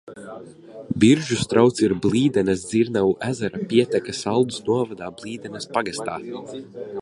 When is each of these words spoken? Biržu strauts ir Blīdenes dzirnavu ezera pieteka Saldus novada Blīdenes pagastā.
Biržu 1.01 1.35
strauts 1.41 1.83
ir 1.87 1.93
Blīdenes 2.05 2.63
dzirnavu 2.71 3.13
ezera 3.27 3.61
pieteka 3.75 4.17
Saldus 4.23 4.59
novada 4.71 5.11
Blīdenes 5.21 5.71
pagastā. 5.77 6.19